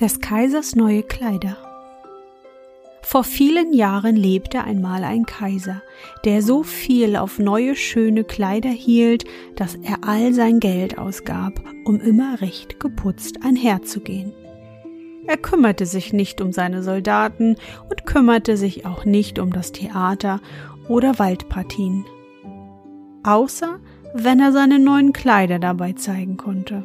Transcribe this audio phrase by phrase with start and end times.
[0.00, 1.56] Des Kaisers neue Kleider.
[3.02, 5.82] Vor vielen Jahren lebte einmal ein Kaiser,
[6.24, 12.00] der so viel auf neue schöne Kleider hielt, dass er all sein Geld ausgab, um
[12.00, 14.32] immer recht geputzt einherzugehen.
[15.28, 17.54] Er kümmerte sich nicht um seine Soldaten
[17.88, 20.40] und kümmerte sich auch nicht um das Theater
[20.88, 22.04] oder Waldpartien.
[23.22, 23.78] Außer
[24.12, 26.82] wenn er seine neuen Kleider dabei zeigen konnte.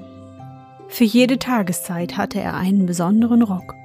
[0.89, 3.75] Für jede Tageszeit hatte er einen besonderen Rock.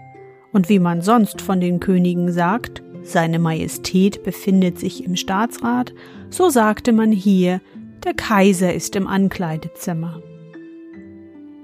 [0.52, 5.92] Und wie man sonst von den Königen sagt, seine Majestät befindet sich im Staatsrat,
[6.30, 7.60] so sagte man hier,
[8.04, 10.22] der Kaiser ist im Ankleidezimmer.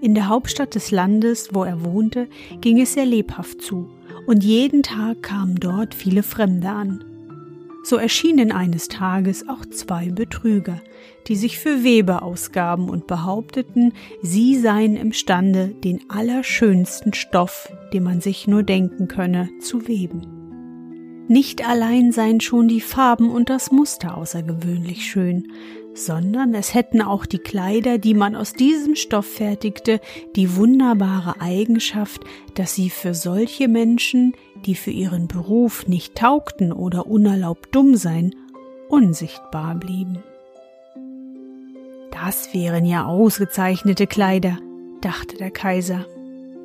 [0.03, 2.29] In der Hauptstadt des Landes, wo er wohnte,
[2.61, 3.89] ging es sehr lebhaft zu,
[4.27, 7.05] und jeden Tag kamen dort viele Fremde an.
[7.83, 10.81] So erschienen eines Tages auch zwei Betrüger,
[11.27, 18.21] die sich für Weber ausgaben und behaupteten, sie seien imstande, den allerschönsten Stoff, den man
[18.21, 20.41] sich nur denken könne, zu weben.
[21.29, 25.47] Nicht allein seien schon die Farben und das Muster außergewöhnlich schön,
[25.95, 30.01] sondern es hätten auch die Kleider, die man aus diesem Stoff fertigte,
[30.35, 32.23] die wunderbare Eigenschaft,
[32.55, 34.35] dass sie für solche Menschen,
[34.67, 38.35] die für ihren Beruf nicht taugten oder unerlaubt dumm seien,
[38.89, 40.23] unsichtbar blieben.
[42.11, 44.59] Das wären ja ausgezeichnete Kleider,
[45.01, 46.07] dachte der Kaiser.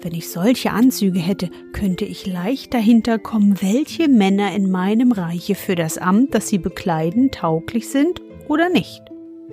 [0.02, 5.56] Wenn ich solche Anzüge hätte, könnte ich leicht dahinter kommen, welche Männer in meinem Reiche
[5.56, 9.02] für das Amt, das sie bekleiden, tauglich sind oder nicht.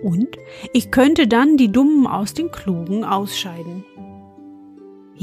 [0.03, 0.29] Und
[0.73, 3.85] ich könnte dann die Dummen aus den Klugen ausscheiden.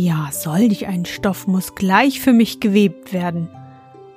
[0.01, 3.49] Ja, solch ein Stoff muss gleich für mich gewebt werden.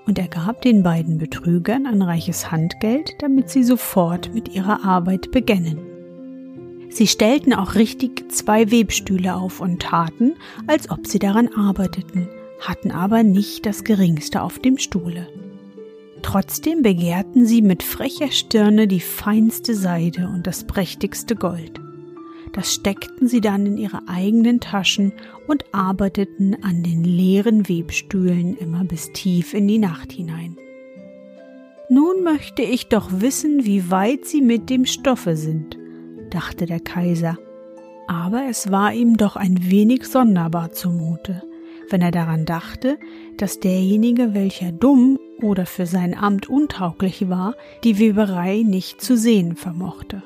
[0.07, 5.33] Und er gab den beiden Betrügern ein reiches Handgeld, damit sie sofort mit ihrer Arbeit
[5.33, 5.81] beginnen.
[6.89, 10.35] Sie stellten auch richtig zwei Webstühle auf und taten,
[10.69, 12.29] als ob sie daran arbeiteten,
[12.61, 15.27] hatten aber nicht das geringste auf dem Stuhle.
[16.23, 21.82] Trotzdem begehrten sie mit frecher Stirne die feinste Seide und das prächtigste Gold.
[22.53, 25.13] Das steckten sie dann in ihre eigenen Taschen
[25.47, 30.57] und arbeiteten an den leeren Webstühlen immer bis tief in die Nacht hinein.
[31.89, 35.77] Nun möchte ich doch wissen, wie weit sie mit dem Stoffe sind,
[36.31, 37.39] dachte der Kaiser,
[38.07, 41.43] aber es war ihm doch ein wenig sonderbar zumute,
[41.91, 42.99] wenn er daran dachte,
[43.37, 49.57] dass derjenige, welcher dumm oder für sein Amt untauglich war, die Weberei nicht zu sehen
[49.57, 50.23] vermochte.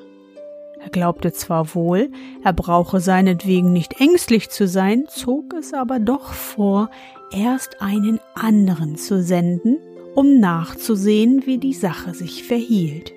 [0.87, 2.13] Er glaubte zwar wohl,
[2.45, 6.91] er brauche seinetwegen nicht ängstlich zu sein, zog es aber doch vor,
[7.33, 9.79] erst einen anderen zu senden,
[10.15, 13.13] um nachzusehen, wie die Sache sich verhielt.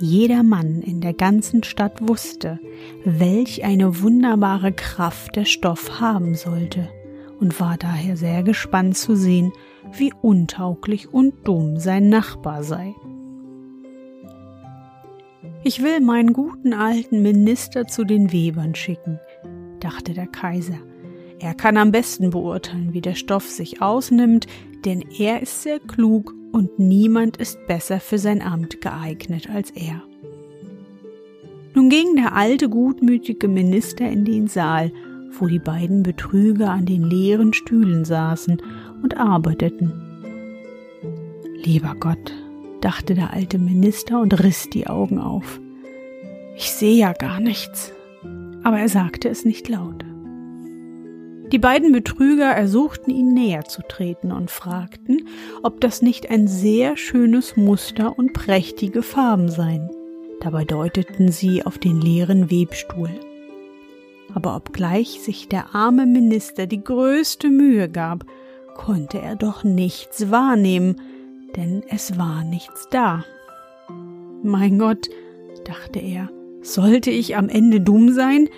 [0.00, 2.58] Jeder Mann in der ganzen Stadt wusste,
[3.04, 6.88] welch eine wunderbare Kraft der Stoff haben sollte,
[7.38, 9.52] und war daher sehr gespannt zu sehen,
[9.92, 12.92] wie untauglich und dumm sein Nachbar sei.
[15.66, 19.18] Ich will meinen guten alten Minister zu den Webern schicken,
[19.80, 20.78] dachte der Kaiser.
[21.38, 24.46] Er kann am besten beurteilen, wie der Stoff sich ausnimmt,
[24.84, 30.02] denn er ist sehr klug und niemand ist besser für sein Amt geeignet als er.
[31.72, 34.92] Nun ging der alte gutmütige Minister in den Saal,
[35.30, 38.60] wo die beiden Betrüger an den leeren Stühlen saßen
[39.02, 39.94] und arbeiteten.
[41.64, 42.32] Lieber Gott,
[42.84, 45.60] dachte der alte Minister und riss die Augen auf.
[46.56, 47.92] Ich sehe ja gar nichts.
[48.62, 50.04] Aber er sagte es nicht laut.
[51.52, 55.28] Die beiden Betrüger ersuchten ihn näher zu treten und fragten,
[55.62, 59.90] ob das nicht ein sehr schönes Muster und prächtige Farben seien.
[60.40, 63.10] Dabei deuteten sie auf den leeren Webstuhl.
[64.34, 68.24] Aber obgleich sich der arme Minister die größte Mühe gab,
[68.74, 70.96] konnte er doch nichts wahrnehmen,
[71.56, 73.24] denn es war nichts da.
[74.42, 75.08] Mein Gott,
[75.64, 76.28] dachte er,
[76.62, 78.48] sollte ich am Ende dumm sein?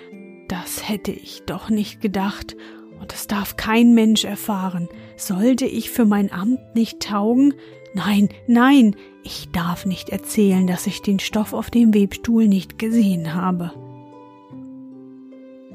[0.47, 2.55] Das hätte ich doch nicht gedacht,
[2.99, 4.89] und das darf kein Mensch erfahren.
[5.17, 7.53] Sollte ich für mein Amt nicht taugen?
[7.93, 13.33] Nein, nein, ich darf nicht erzählen, dass ich den Stoff auf dem Webstuhl nicht gesehen
[13.33, 13.71] habe.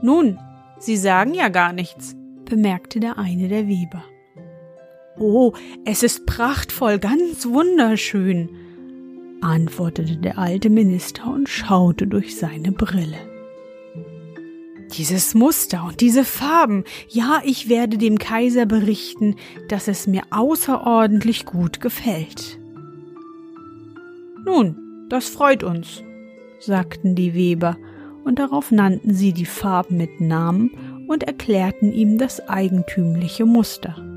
[0.03, 0.39] Nun,
[0.79, 4.03] Sie sagen ja gar nichts, bemerkte der eine der Weber.
[5.19, 5.53] Oh,
[5.85, 8.49] es ist prachtvoll, ganz wunderschön,
[9.43, 13.19] antwortete der alte Minister und schaute durch seine Brille.
[14.97, 19.37] Dieses Muster und diese Farben, ja, ich werde dem Kaiser berichten,
[19.69, 22.59] dass es mir außerordentlich gut gefällt.
[24.44, 26.03] Nun, das freut uns,
[26.59, 27.76] sagten die Weber,
[28.25, 34.12] und darauf nannten sie die Farben mit Namen und erklärten ihm das eigentümliche Muster.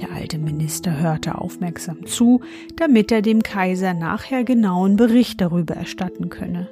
[0.00, 2.40] Der alte Minister hörte aufmerksam zu,
[2.76, 6.68] damit er dem Kaiser nachher genauen Bericht darüber erstatten könne.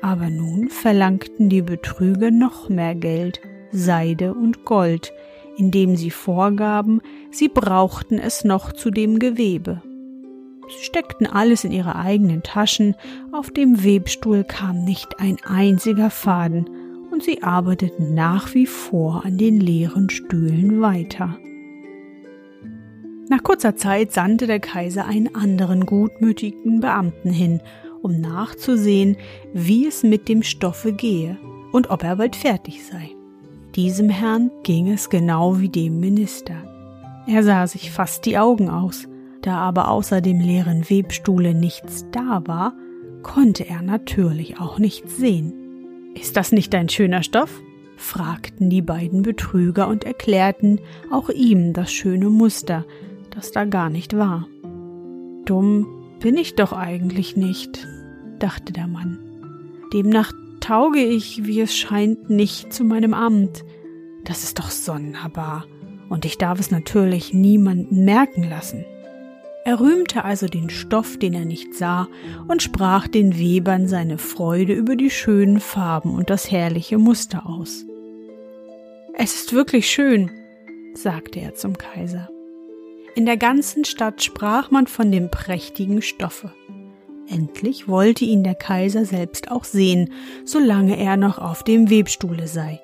[0.00, 3.40] Aber nun verlangten die Betrüger noch mehr Geld,
[3.72, 5.12] Seide und Gold,
[5.56, 7.00] indem sie vorgaben,
[7.30, 9.82] sie brauchten es noch zu dem Gewebe.
[10.68, 12.94] Sie steckten alles in ihre eigenen Taschen,
[13.32, 16.68] auf dem Webstuhl kam nicht ein einziger Faden,
[17.10, 21.36] und sie arbeiteten nach wie vor an den leeren Stühlen weiter.
[23.28, 27.60] Nach kurzer Zeit sandte der Kaiser einen anderen gutmütigen Beamten hin,
[28.02, 29.16] um nachzusehen,
[29.54, 31.38] wie es mit dem Stoffe gehe
[31.72, 33.10] und ob er bald fertig sei.
[33.74, 36.54] Diesem Herrn ging es genau wie dem Minister.
[37.26, 39.08] Er sah sich fast die Augen aus,
[39.40, 42.74] da aber außer dem leeren Webstuhle nichts da war,
[43.22, 45.54] konnte er natürlich auch nichts sehen.
[46.14, 47.62] Ist das nicht ein schöner Stoff?
[47.96, 50.80] fragten die beiden Betrüger und erklärten
[51.10, 52.84] auch ihm das schöne Muster,
[53.34, 54.46] das da gar nicht war.
[55.44, 55.86] Dumm
[56.20, 57.86] bin ich doch eigentlich nicht,
[58.38, 59.18] dachte der Mann.
[59.92, 63.64] Demnach tauge ich, wie es scheint, nicht zu meinem Amt.
[64.24, 65.66] Das ist doch sonderbar,
[66.08, 68.86] und ich darf es natürlich niemanden merken lassen.
[69.66, 72.08] Er rühmte also den Stoff, den er nicht sah,
[72.48, 77.84] und sprach den Webern seine Freude über die schönen Farben und das herrliche Muster aus.
[79.14, 80.30] Es ist wirklich schön,
[80.94, 82.28] sagte er zum Kaiser.
[83.16, 86.52] In der ganzen Stadt sprach man von dem prächtigen Stoffe.
[87.28, 90.10] Endlich wollte ihn der Kaiser selbst auch sehen,
[90.44, 92.80] solange er noch auf dem Webstuhle sei.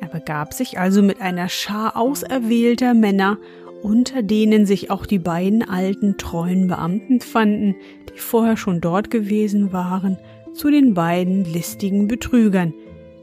[0.00, 3.38] Er begab sich also mit einer Schar auserwählter Männer,
[3.82, 7.74] unter denen sich auch die beiden alten treuen Beamten fanden,
[8.12, 10.18] die vorher schon dort gewesen waren,
[10.52, 12.74] zu den beiden listigen Betrügern,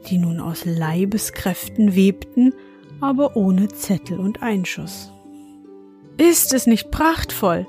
[0.08, 2.54] die nun aus Leibeskräften webten,
[3.00, 5.12] aber ohne Zettel und Einschuss.
[6.20, 7.66] Ist es nicht prachtvoll?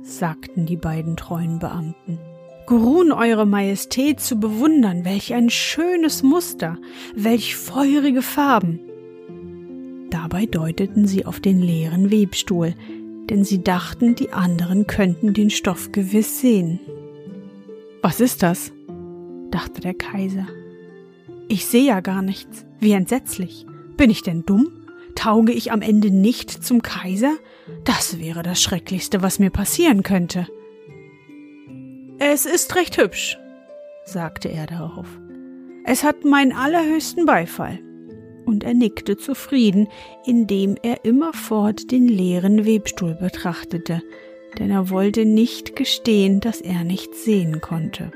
[0.00, 2.18] sagten die beiden treuen Beamten.
[2.66, 6.78] Geruhen Eure Majestät zu bewundern, welch ein schönes Muster,
[7.14, 8.80] welch feurige Farben.
[10.08, 12.74] Dabei deuteten sie auf den leeren Webstuhl,
[13.28, 16.80] denn sie dachten, die anderen könnten den Stoff gewiss sehen.
[18.00, 18.72] Was ist das?
[19.50, 20.46] dachte der Kaiser.
[21.48, 22.64] Ich sehe ja gar nichts.
[22.80, 23.66] Wie entsetzlich.
[23.98, 24.68] Bin ich denn dumm?
[25.14, 27.34] Tauge ich am Ende nicht zum Kaiser?
[27.84, 30.46] Das wäre das Schrecklichste, was mir passieren könnte.
[32.18, 33.38] Es ist recht hübsch,
[34.04, 35.06] sagte er darauf.
[35.84, 37.78] Es hat meinen allerhöchsten Beifall.
[38.46, 39.88] Und er nickte zufrieden,
[40.26, 44.02] indem er immerfort den leeren Webstuhl betrachtete,
[44.58, 48.12] denn er wollte nicht gestehen, dass er nichts sehen konnte.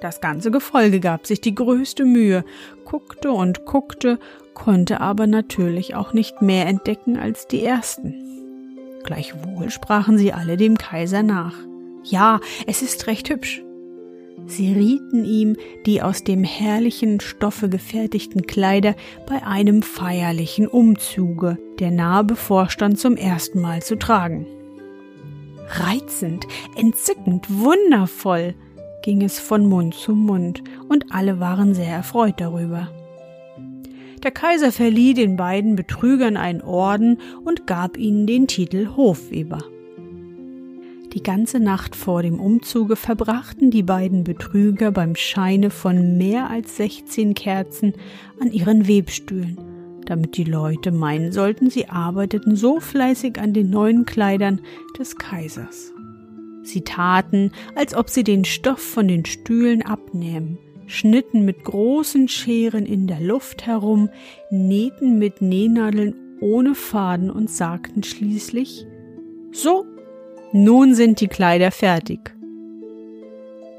[0.00, 2.44] Das ganze Gefolge gab sich die größte Mühe,
[2.84, 4.18] guckte und guckte,
[4.54, 8.14] konnte aber natürlich auch nicht mehr entdecken als die ersten.
[9.04, 11.54] Gleichwohl sprachen sie alle dem Kaiser nach.
[12.04, 13.62] Ja, es ist recht hübsch.
[14.46, 18.94] Sie rieten ihm, die aus dem herrlichen Stoffe gefertigten Kleider
[19.26, 24.46] bei einem feierlichen Umzuge, der nahe bevorstand, zum ersten Mal zu tragen.
[25.68, 28.54] Reizend, entzückend, wundervoll,
[29.08, 32.90] ging es von Mund zu Mund, und alle waren sehr erfreut darüber.
[34.22, 39.60] Der Kaiser verlieh den beiden Betrügern einen Orden und gab ihnen den Titel Hofweber.
[41.14, 46.76] Die ganze Nacht vor dem Umzuge verbrachten die beiden Betrüger beim Scheine von mehr als
[46.76, 47.94] sechzehn Kerzen
[48.42, 49.56] an ihren Webstühlen,
[50.04, 54.60] damit die Leute meinen sollten, sie arbeiteten so fleißig an den neuen Kleidern
[54.98, 55.94] des Kaisers.
[56.62, 62.86] Sie taten, als ob sie den Stoff von den Stühlen abnähmen, schnitten mit großen Scheren
[62.86, 64.10] in der Luft herum,
[64.50, 68.86] nähten mit Nähnadeln ohne Faden und sagten schließlich
[69.52, 69.84] So,
[70.52, 72.34] nun sind die Kleider fertig.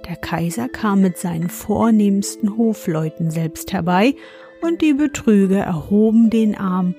[0.08, 4.16] Der Kaiser kam mit seinen vornehmsten Hofleuten selbst herbei,
[4.62, 6.96] und die Betrüger erhoben den Arm,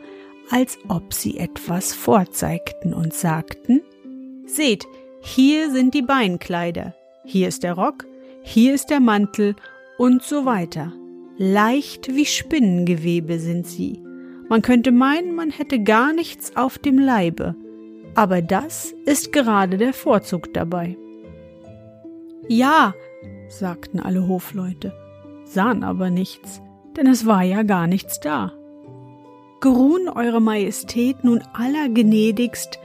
[0.51, 3.83] als ob sie etwas vorzeigten und sagten
[4.47, 4.87] Seht,
[5.21, 8.07] hier sind die Beinkleider, hier ist der Rock,
[8.43, 9.55] hier ist der Mantel
[9.99, 10.93] und so weiter.
[11.37, 14.03] Leicht wie Spinnengewebe sind sie.
[14.49, 17.55] Man könnte meinen, man hätte gar nichts auf dem Leibe,
[18.15, 20.97] aber das ist gerade der Vorzug dabei.
[22.49, 22.95] Ja,
[23.49, 24.93] sagten alle Hofleute,
[25.45, 26.63] sahen aber nichts,
[26.97, 28.53] denn es war ja gar nichts da.
[29.61, 32.79] Geruhen Eure Majestät nun allergnädigst,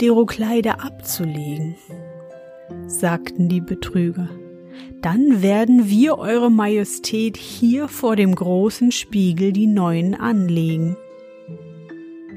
[0.00, 1.76] dero Kleider abzulegen,
[2.86, 4.28] sagten die Betrüger.
[5.00, 10.96] Dann werden wir Eure Majestät hier vor dem großen Spiegel die neuen anlegen.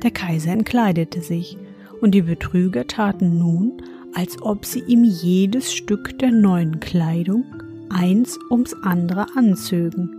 [0.04, 1.58] Der Kaiser entkleidete sich,
[2.01, 3.82] und die Betrüger taten nun,
[4.13, 7.44] als ob sie ihm jedes Stück der neuen Kleidung
[7.89, 10.19] eins ums andere anzögen.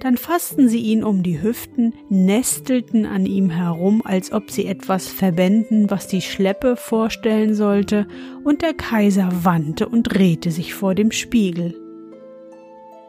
[0.00, 5.08] Dann fassten sie ihn um die Hüften, nestelten an ihm herum, als ob sie etwas
[5.08, 8.06] verbänden, was die Schleppe vorstellen sollte,
[8.44, 11.74] und der Kaiser wandte und drehte sich vor dem Spiegel.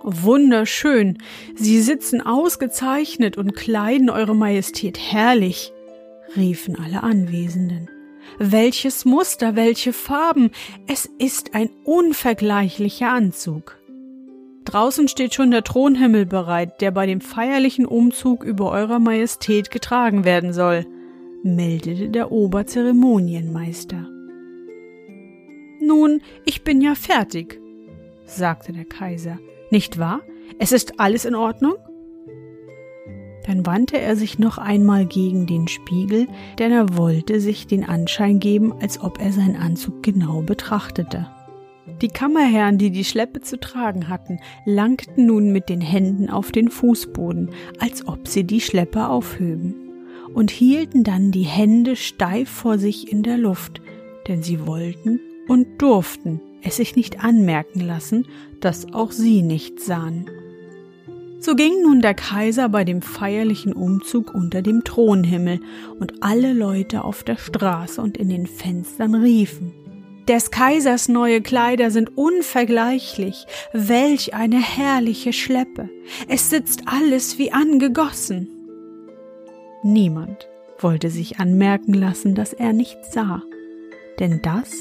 [0.01, 1.17] Wunderschön,
[1.55, 5.73] Sie sitzen ausgezeichnet und kleiden Eure Majestät herrlich,
[6.35, 7.89] riefen alle Anwesenden.
[8.37, 10.51] Welches Muster, welche Farben,
[10.87, 13.78] es ist ein unvergleichlicher Anzug.
[14.69, 20.25] Draußen steht schon der Thronhimmel bereit, der bei dem feierlichen Umzug über Eurer Majestät getragen
[20.25, 20.85] werden soll,
[21.41, 24.07] meldete der Oberzeremonienmeister.
[25.81, 27.59] Nun, ich bin ja fertig,
[28.25, 29.39] sagte der Kaiser.
[29.71, 30.21] Nicht wahr?
[30.59, 31.73] Es ist alles in Ordnung?
[33.47, 36.27] Dann wandte er sich noch einmal gegen den Spiegel,
[36.59, 41.25] denn er wollte sich den Anschein geben, als ob er seinen Anzug genau betrachtete.
[42.01, 46.69] Die Kammerherren, die die Schleppe zu tragen hatten, langten nun mit den Händen auf den
[46.69, 49.75] Fußboden, als ob sie die Schleppe aufhöben,
[50.33, 53.81] und hielten dann die Hände steif vor sich in der Luft,
[54.29, 58.27] denn sie wollten und durften es sich nicht anmerken lassen,
[58.61, 60.29] dass auch sie nichts sahen.
[61.41, 65.59] So ging nun der Kaiser bei dem feierlichen Umzug unter dem Thronhimmel,
[65.99, 69.73] und alle Leute auf der Straße und in den Fenstern riefen
[70.29, 73.47] des Kaisers neue Kleider sind unvergleichlich.
[73.73, 75.89] Welch eine herrliche Schleppe.
[76.27, 78.47] Es sitzt alles wie angegossen.
[79.81, 83.41] Niemand wollte sich anmerken lassen, dass er nichts sah.
[84.19, 84.71] Denn das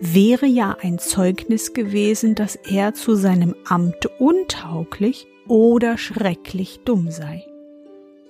[0.00, 7.44] wäre ja ein Zeugnis gewesen, dass er zu seinem Amt untauglich oder schrecklich dumm sei.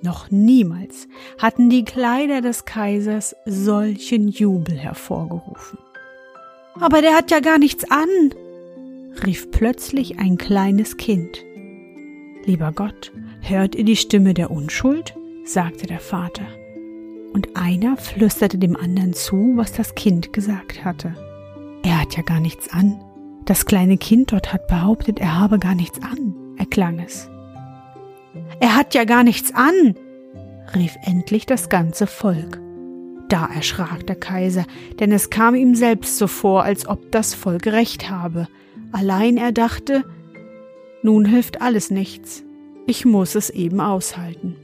[0.01, 5.79] Noch niemals hatten die Kleider des Kaisers solchen Jubel hervorgerufen.
[6.81, 8.09] Aber der hat ja gar nichts an,
[9.25, 11.45] rief plötzlich ein kleines Kind.
[12.45, 15.15] Lieber Gott, hört ihr die Stimme der Unschuld?
[15.45, 16.47] sagte der Vater.
[17.33, 21.15] Und einer flüsterte dem anderen zu, was das Kind gesagt hatte.
[21.83, 23.03] Er hat ja gar nichts an.
[23.45, 27.29] Das kleine Kind dort hat behauptet, er habe gar nichts an, erklang es.
[28.61, 29.97] Er hat ja gar nichts an,
[30.75, 32.62] rief endlich das ganze Volk.
[33.33, 34.67] Da erschrak der Kaiser,
[35.01, 38.47] denn es kam ihm selbst so vor, als ob das Volk recht habe.
[38.93, 40.05] Allein er dachte,
[41.03, 42.45] nun hilft alles nichts,
[42.87, 44.57] ich muss es eben aushalten.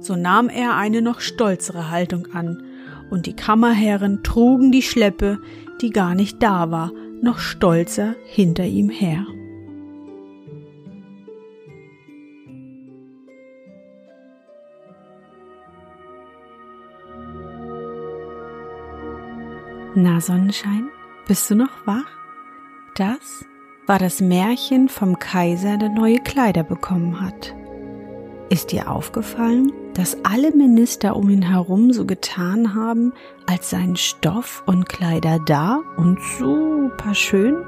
[0.00, 2.62] So nahm er eine noch stolzere Haltung an,
[3.10, 5.38] und die Kammerherren trugen die Schleppe,
[5.82, 9.26] die gar nicht da war, noch stolzer hinter ihm her.
[20.06, 20.90] Na Sonnenschein,
[21.26, 22.04] bist du noch wach?
[22.94, 23.46] Das
[23.86, 27.54] war das Märchen vom Kaiser, der neue Kleider bekommen hat.
[28.50, 33.14] Ist dir aufgefallen, dass alle Minister um ihn herum so getan haben,
[33.46, 37.64] als seien Stoff und Kleider da und super schön?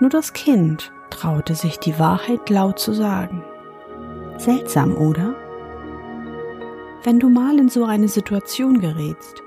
[0.00, 3.44] Nur das Kind traute sich die Wahrheit laut zu sagen.
[4.38, 5.36] Seltsam, oder?
[7.04, 9.43] Wenn du mal in so eine Situation gerätst,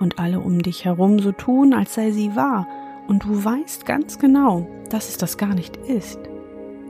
[0.00, 2.66] und alle um dich herum so tun, als sei sie wahr,
[3.08, 6.18] und du weißt ganz genau, dass es das gar nicht ist,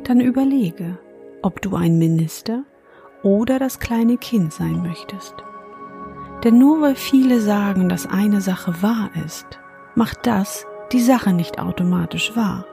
[0.04, 0.98] dann überlege,
[1.42, 2.64] ob du ein Minister
[3.22, 5.34] oder das kleine Kind sein möchtest.
[6.44, 9.46] Denn nur weil viele sagen, dass eine Sache wahr ist,
[9.94, 12.64] macht das die Sache nicht automatisch wahr.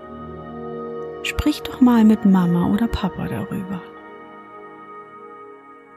[1.23, 3.81] Sprich doch mal mit Mama oder Papa darüber.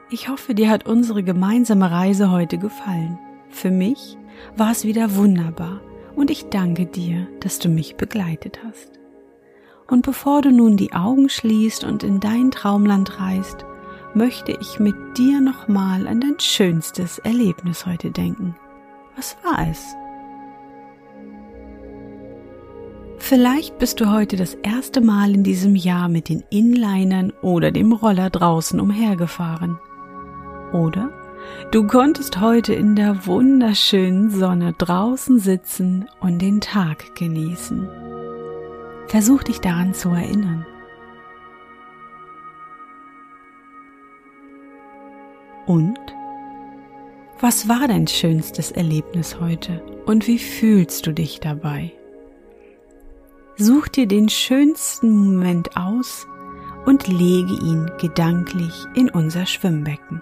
[0.09, 3.19] Ich hoffe, dir hat unsere gemeinsame Reise heute gefallen.
[3.49, 4.17] Für mich
[4.55, 5.81] war es wieder wunderbar
[6.15, 8.99] und ich danke dir, dass du mich begleitet hast.
[9.87, 13.65] Und bevor du nun die Augen schließt und in dein Traumland reist,
[14.13, 18.55] möchte ich mit dir nochmal an dein schönstes Erlebnis heute denken.
[19.15, 19.95] Was war es?
[23.17, 27.91] Vielleicht bist du heute das erste Mal in diesem Jahr mit den Inlinern oder dem
[27.91, 29.77] Roller draußen umhergefahren.
[30.71, 31.11] Oder
[31.71, 37.89] du konntest heute in der wunderschönen Sonne draußen sitzen und den Tag genießen.
[39.07, 40.65] Versuch dich daran zu erinnern.
[45.65, 45.99] Und?
[47.39, 51.93] Was war dein schönstes Erlebnis heute und wie fühlst du dich dabei?
[53.55, 56.27] Such dir den schönsten Moment aus
[56.85, 60.21] und lege ihn gedanklich in unser Schwimmbecken.